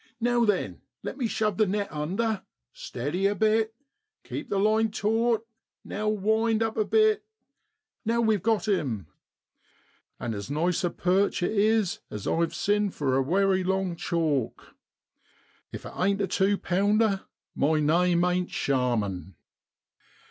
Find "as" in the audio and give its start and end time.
10.33-10.49, 12.09-12.25